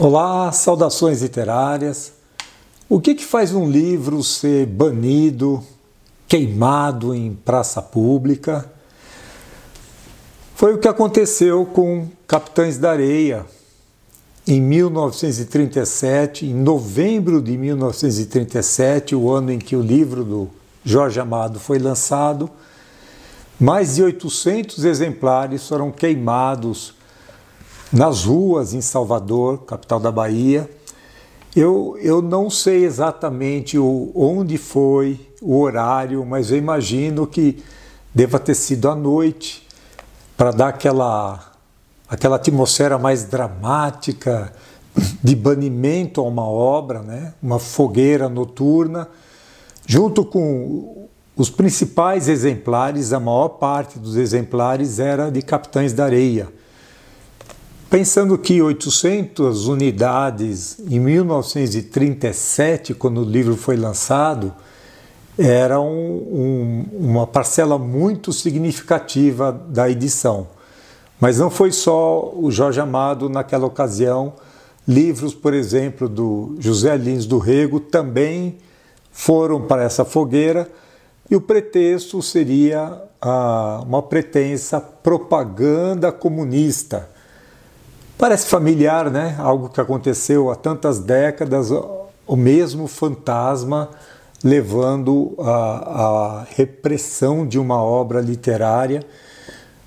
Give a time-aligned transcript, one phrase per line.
[0.00, 2.12] Olá, saudações literárias.
[2.88, 5.60] O que, que faz um livro ser banido,
[6.28, 8.70] queimado em praça pública?
[10.54, 13.44] Foi o que aconteceu com Capitães da Areia.
[14.46, 20.48] Em 1937, em novembro de 1937, o ano em que o livro do
[20.84, 22.48] Jorge Amado foi lançado,
[23.58, 26.94] mais de 800 exemplares foram queimados
[27.92, 30.68] nas ruas em Salvador, capital da Bahia.
[31.56, 37.62] Eu, eu não sei exatamente o, onde foi, o horário, mas eu imagino que
[38.14, 39.66] deva ter sido à noite,
[40.36, 41.52] para dar aquela,
[42.08, 44.52] aquela atmosfera mais dramática
[45.22, 47.34] de banimento a uma obra, né?
[47.42, 49.08] uma fogueira noturna,
[49.86, 56.48] junto com os principais exemplares, a maior parte dos exemplares era de Capitães da Areia
[57.90, 64.52] Pensando que 800 unidades em 1937, quando o livro foi lançado,
[65.38, 70.48] era um, um, uma parcela muito significativa da edição.
[71.18, 74.34] Mas não foi só o Jorge Amado naquela ocasião.
[74.86, 78.58] Livros, por exemplo, do José Lins do Rego também
[79.10, 80.70] foram para essa fogueira
[81.30, 83.02] e o pretexto seria
[83.86, 87.16] uma pretensa propaganda comunista
[88.18, 89.36] Parece familiar, né?
[89.38, 93.90] Algo que aconteceu há tantas décadas, o mesmo fantasma
[94.42, 95.52] levando a,
[96.40, 99.04] a repressão de uma obra literária.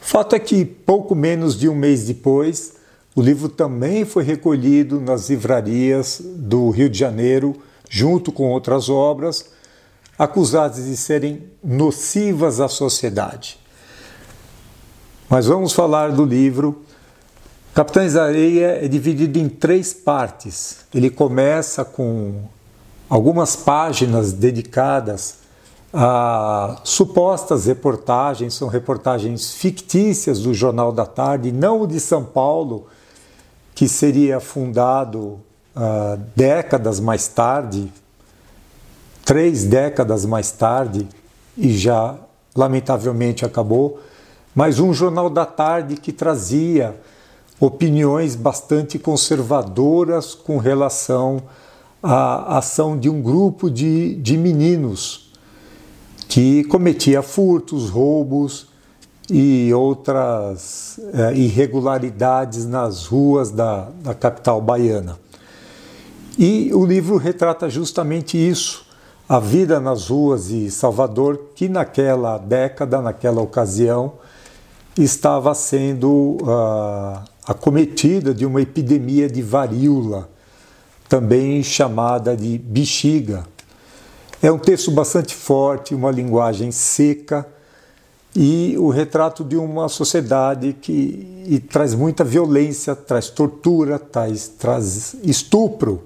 [0.00, 2.72] Fato é que pouco menos de um mês depois,
[3.14, 7.54] o livro também foi recolhido nas livrarias do Rio de Janeiro,
[7.90, 9.50] junto com outras obras,
[10.18, 13.58] acusadas de serem nocivas à sociedade.
[15.28, 16.82] Mas vamos falar do livro
[17.74, 20.84] Capitães Areia é dividido em três partes.
[20.94, 22.42] Ele começa com
[23.10, 25.38] algumas páginas dedicadas
[25.92, 32.86] a supostas reportagens, são reportagens fictícias do Jornal da Tarde, não o de São Paulo,
[33.74, 35.40] que seria fundado
[35.74, 37.92] uh, décadas mais tarde,
[39.24, 41.08] três décadas mais tarde,
[41.58, 42.14] e já
[42.54, 44.00] lamentavelmente acabou,
[44.54, 46.94] mas um Jornal da Tarde que trazia
[47.60, 51.42] opiniões bastante conservadoras com relação
[52.02, 55.32] à ação de um grupo de, de meninos
[56.28, 58.66] que cometia furtos, roubos
[59.30, 65.18] e outras é, irregularidades nas ruas da, da capital baiana.
[66.36, 68.84] E o livro retrata justamente isso,
[69.28, 74.14] a vida nas ruas de Salvador, que naquela década, naquela ocasião,
[74.98, 80.30] estava sendo uh, acometida de uma epidemia de varíola,
[81.08, 83.46] também chamada de bexiga.
[84.42, 87.46] É um texto bastante forte, uma linguagem seca
[88.36, 96.02] e o retrato de uma sociedade que traz muita violência, traz tortura, traz, traz estupro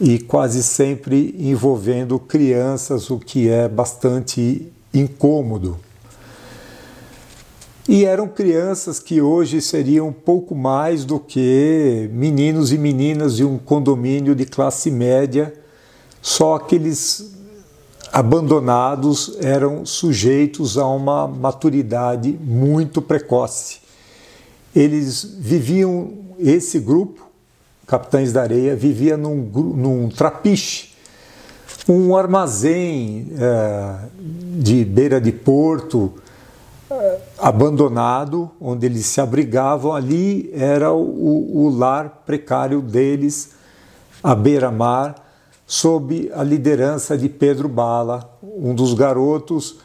[0.00, 5.78] e quase sempre envolvendo crianças, o que é bastante incômodo.
[7.88, 13.56] E eram crianças que hoje seriam pouco mais do que meninos e meninas de um
[13.56, 15.54] condomínio de classe média,
[16.20, 17.34] só aqueles
[18.12, 23.78] abandonados eram sujeitos a uma maturidade muito precoce.
[24.76, 27.26] Eles viviam, esse grupo,
[27.86, 29.36] Capitães da Areia, vivia num,
[29.74, 30.90] num trapiche,
[31.88, 33.94] um armazém é,
[34.58, 36.12] de beira de porto,
[37.38, 43.52] abandonado, onde eles se abrigavam, ali era o, o lar precário deles,
[44.22, 45.14] à beira-mar,
[45.66, 49.76] sob a liderança de Pedro Bala, um dos garotos,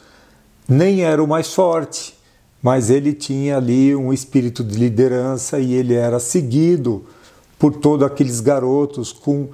[0.68, 2.18] nem era o mais forte,
[2.62, 7.04] mas ele tinha ali um espírito de liderança e ele era seguido
[7.58, 9.48] por todos aqueles garotos com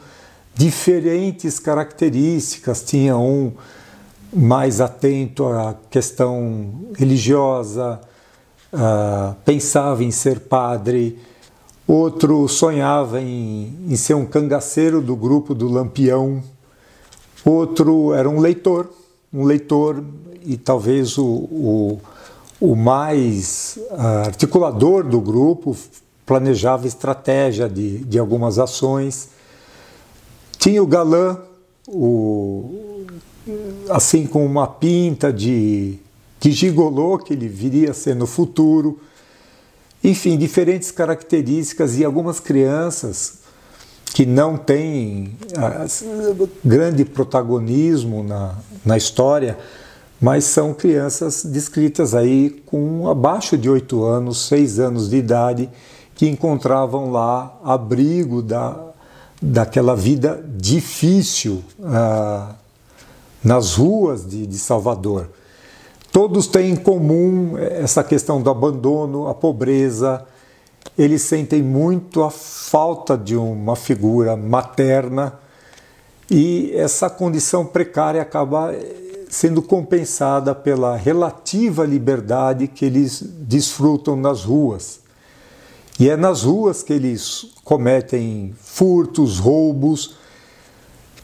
[0.54, 2.82] diferentes características.
[2.82, 3.52] Tinha um
[4.32, 8.00] mais atento à questão religiosa,
[8.72, 11.18] uh, pensava em ser padre,
[11.86, 16.42] outro sonhava em, em, ser um cangaceiro do grupo do Lampião,
[17.44, 18.88] outro era um leitor,
[19.32, 20.02] um leitor
[20.42, 22.00] e talvez o, o,
[22.60, 25.76] o mais uh, articulador do grupo,
[26.24, 29.30] planejava estratégia de, de algumas ações.
[30.58, 31.38] Tinha o galã,
[31.88, 32.89] o,
[33.88, 35.98] assim com uma pinta de,
[36.40, 38.98] de gigolô que ele viria a ser no futuro.
[40.02, 43.40] Enfim, diferentes características e algumas crianças
[44.12, 45.36] que não têm
[46.64, 48.54] grande protagonismo na,
[48.84, 49.58] na história,
[50.20, 55.70] mas são crianças descritas aí com abaixo de oito anos, seis anos de idade,
[56.14, 58.90] que encontravam lá abrigo da,
[59.40, 62.54] daquela vida difícil ah,
[63.42, 65.28] nas ruas de, de Salvador.
[66.12, 70.24] Todos têm em comum essa questão do abandono, a pobreza.
[70.98, 75.38] Eles sentem muito a falta de uma figura materna
[76.30, 78.72] e essa condição precária acaba
[79.28, 85.00] sendo compensada pela relativa liberdade que eles desfrutam nas ruas.
[85.98, 90.16] E é nas ruas que eles cometem furtos, roubos,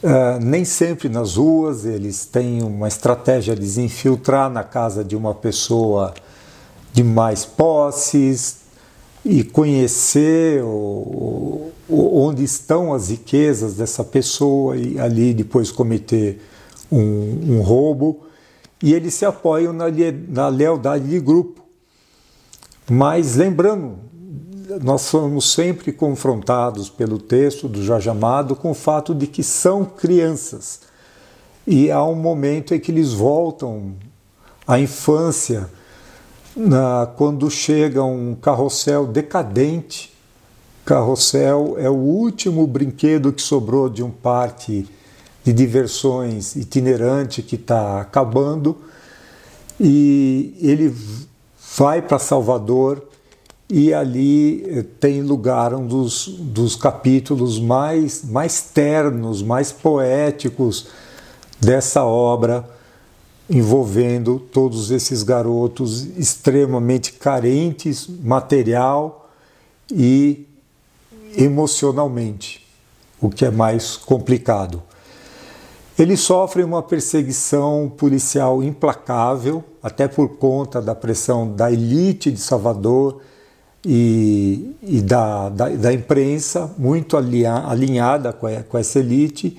[0.03, 5.17] uh, nem sempre nas ruas, eles têm uma estratégia de se infiltrar na casa de
[5.17, 6.15] uma pessoa
[6.93, 8.59] de mais posses
[9.25, 16.41] e conhecer o, o, onde estão as riquezas dessa pessoa e ali depois cometer
[16.91, 18.27] um, um roubo,
[18.83, 19.87] e eles se apoiam na,
[20.29, 21.65] na lealdade de grupo.
[22.89, 23.99] Mas lembrando,
[24.83, 29.85] nós somos sempre confrontados pelo texto do Jorge Amado com o fato de que são
[29.85, 30.81] crianças.
[31.65, 33.95] E há um momento em que eles voltam
[34.67, 35.71] à infância,
[36.57, 40.13] na, quando chega um carrossel decadente.
[40.85, 44.89] Carrossel é o último brinquedo que sobrou de um parque
[45.45, 48.77] de diversões itinerante que está acabando
[49.79, 50.93] e ele
[51.77, 53.03] vai para Salvador
[53.69, 60.87] e ali eh, tem lugar um dos, dos capítulos mais, mais ternos, mais poéticos
[61.61, 62.69] dessa obra
[63.49, 69.31] envolvendo todos esses garotos extremamente carentes material
[69.91, 70.47] e
[71.37, 72.67] emocionalmente,
[73.21, 74.83] o que é mais complicado.
[75.99, 83.23] Eles sofrem uma perseguição policial implacável, até por conta da pressão da elite de Salvador
[83.85, 89.57] e, e da, da, da, imprensa, muito alinhada com, a, com essa elite,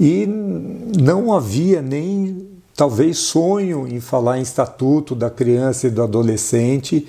[0.00, 7.06] e não havia nem talvez sonho em falar em estatuto da criança e do adolescente.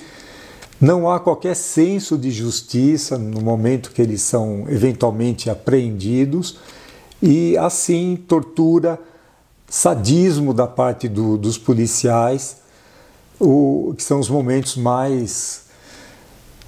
[0.80, 6.60] Não há qualquer senso de justiça no momento que eles são eventualmente apreendidos
[7.22, 9.00] e assim tortura,
[9.70, 12.58] sadismo da parte do, dos policiais,
[13.40, 15.64] o, que são os momentos mais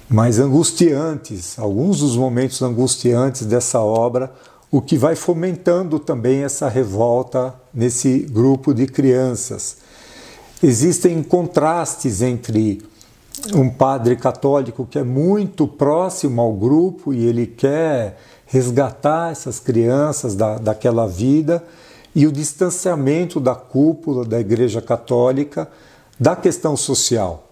[0.08, 4.32] mais angustiantes, alguns dos momentos angustiantes dessa obra,
[4.70, 9.78] o que vai fomentando também essa revolta nesse grupo de crianças.
[10.62, 12.82] Existem contrastes entre
[13.54, 20.34] um padre católico que é muito próximo ao grupo e ele quer resgatar essas crianças
[20.34, 21.62] da, daquela vida
[22.14, 25.68] e o distanciamento da cúpula da Igreja Católica
[26.18, 27.45] da questão social,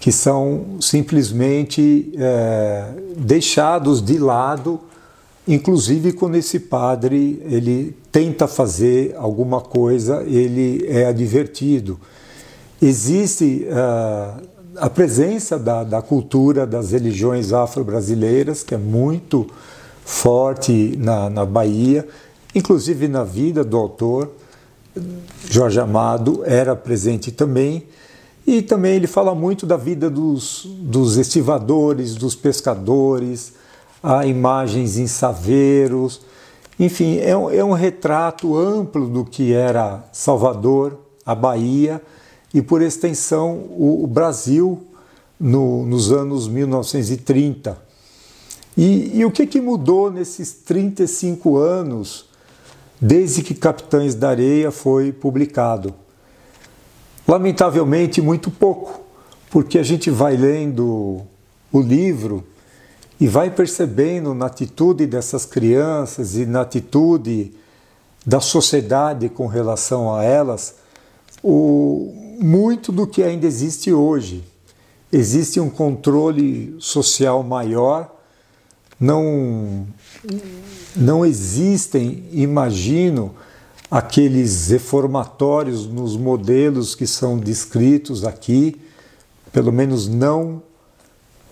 [0.00, 2.86] que são simplesmente é,
[3.18, 4.80] deixados de lado,
[5.46, 12.00] inclusive quando esse padre ele tenta fazer alguma coisa, ele é advertido.
[12.80, 14.42] Existe uh,
[14.76, 19.46] a presença da, da cultura das religiões afro-brasileiras, que é muito
[20.02, 22.08] forte na, na Bahia,
[22.54, 24.30] inclusive na vida do autor.
[25.48, 27.84] Jorge Amado era presente também.
[28.50, 33.52] E também ele fala muito da vida dos, dos estivadores, dos pescadores,
[34.02, 36.20] há imagens em saveiros.
[36.76, 42.02] Enfim, é um, é um retrato amplo do que era Salvador, a Bahia
[42.52, 44.82] e, por extensão, o, o Brasil
[45.38, 47.78] no, nos anos 1930.
[48.76, 52.24] E, e o que, que mudou nesses 35 anos
[53.00, 55.94] desde que Capitães da Areia foi publicado?
[57.30, 59.00] Lamentavelmente, muito pouco,
[59.50, 61.22] porque a gente vai lendo
[61.72, 62.44] o livro
[63.20, 67.54] e vai percebendo na atitude dessas crianças e na atitude
[68.26, 70.74] da sociedade com relação a elas
[71.40, 74.42] o, muito do que ainda existe hoje.
[75.12, 78.10] Existe um controle social maior
[78.98, 79.86] não,
[80.96, 83.36] não existem, imagino,
[83.90, 88.80] aqueles reformatórios nos modelos que são descritos aqui,
[89.52, 90.62] pelo menos não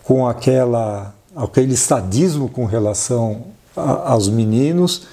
[0.04, 5.06] com aquela, aquele sadismo com relação a, aos meninos.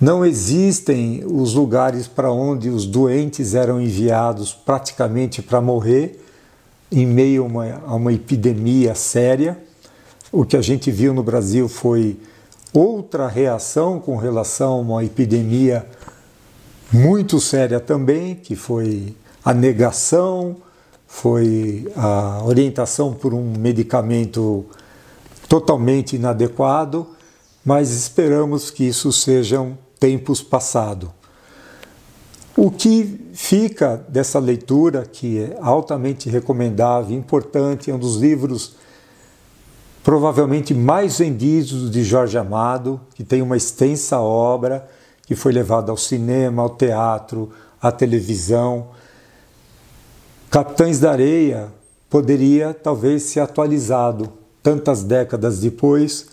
[0.00, 6.24] Não existem os lugares para onde os doentes eram enviados praticamente para morrer,
[6.90, 9.58] em meio a uma, a uma epidemia séria.
[10.32, 12.18] O que a gente viu no Brasil foi
[12.72, 15.86] outra reação com relação a uma epidemia
[16.92, 19.14] muito séria também, que foi
[19.44, 20.56] a negação,
[21.06, 24.64] foi a orientação por um medicamento
[25.48, 27.06] totalmente inadequado,
[27.64, 31.10] mas esperamos que isso sejam tempos passados.
[32.56, 38.74] O que fica dessa leitura, que é altamente recomendável, importante, é um dos livros
[40.02, 44.88] provavelmente mais vendidos de Jorge Amado, que tem uma extensa obra
[45.28, 48.88] que foi levada ao cinema, ao teatro, à televisão.
[50.50, 51.68] Capitães da Areia
[52.08, 54.32] poderia talvez ser atualizado
[54.62, 56.28] tantas décadas depois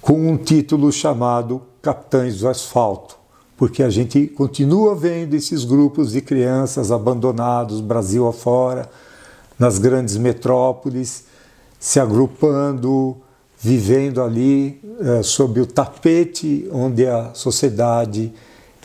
[0.00, 3.22] com um título chamado Capitães do Asfalto
[3.56, 8.90] porque a gente continua vendo esses grupos de crianças abandonados Brasil afora,
[9.56, 11.26] nas grandes metrópoles,
[11.78, 13.16] se agrupando,
[13.62, 18.32] vivendo ali é, sob o tapete onde a sociedade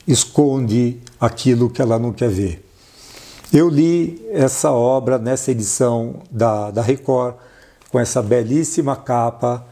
[0.07, 2.63] esconde aquilo que ela não quer ver.
[3.51, 7.35] Eu li essa obra nessa edição da, da Record,
[7.89, 9.65] com essa belíssima capa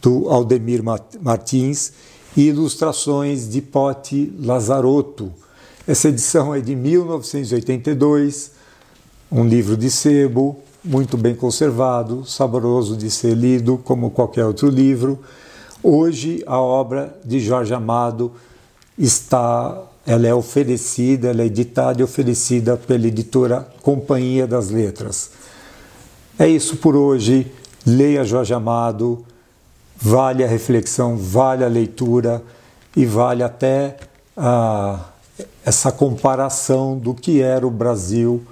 [0.00, 0.82] do Aldemir
[1.20, 1.92] Martins
[2.36, 5.32] e ilustrações de Pote Lazarotto.
[5.88, 8.52] Essa edição é de 1982,
[9.30, 15.18] um livro de sebo, muito bem conservado, saboroso de ser lido como qualquer outro livro.
[15.82, 18.32] Hoje a obra de Jorge Amado
[18.98, 25.30] está, ela é oferecida, ela é editada e oferecida pela editora Companhia das Letras.
[26.38, 27.50] É isso por hoje.
[27.86, 29.24] Leia Jorge Amado,
[29.96, 32.42] vale a reflexão, vale a leitura
[32.96, 33.96] e vale até
[34.36, 35.00] ah,
[35.64, 38.42] essa comparação do que era o Brasil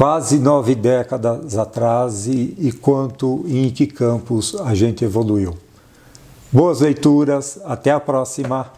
[0.00, 5.54] quase nove décadas atrás e, e quanto e em que campos a gente evoluiu.
[6.50, 8.72] Boas leituras, até a próxima!